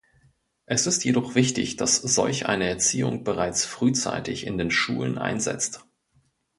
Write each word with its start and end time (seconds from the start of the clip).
Es 0.65 0.87
ist 0.87 1.05
jedoch 1.05 1.35
wichtig, 1.35 1.75
dass 1.75 1.97
solch 1.97 2.47
eine 2.47 2.67
Erziehung 2.67 3.23
bereits 3.23 3.65
frühzeitig 3.65 4.47
in 4.47 4.57
den 4.57 4.71
Schulen 4.71 5.19
einsetzt. 5.19 5.85